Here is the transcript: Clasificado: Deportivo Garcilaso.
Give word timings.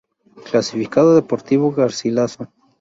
Clasificado: 0.49 1.13
Deportivo 1.13 1.71
Garcilaso. 1.71 2.49